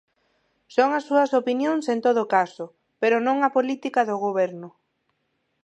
Son 0.75 0.89
as 0.97 1.03
súas 1.09 1.31
opinións 1.41 1.85
en 1.93 1.99
todo 2.05 2.23
caso... 2.35 2.65
pero 3.01 3.17
non 3.27 3.37
a 3.47 3.53
política 3.57 4.01
do 4.09 4.15
Goberno. 4.25 4.69